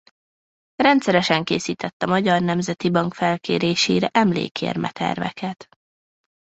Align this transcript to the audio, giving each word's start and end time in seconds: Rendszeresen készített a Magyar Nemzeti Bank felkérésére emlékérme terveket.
Rendszeresen 0.75 1.43
készített 1.43 2.01
a 2.03 2.07
Magyar 2.07 2.41
Nemzeti 2.41 2.89
Bank 2.89 3.13
felkérésére 3.13 4.09
emlékérme 4.13 4.89
terveket. 4.91 5.67